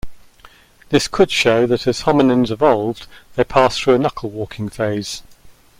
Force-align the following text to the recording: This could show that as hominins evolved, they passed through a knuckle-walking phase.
This 0.89 1.07
could 1.07 1.29
show 1.29 1.67
that 1.67 1.85
as 1.85 2.01
hominins 2.01 2.49
evolved, 2.49 3.05
they 3.35 3.43
passed 3.43 3.83
through 3.83 3.93
a 3.93 3.99
knuckle-walking 3.99 4.69
phase. 4.69 5.21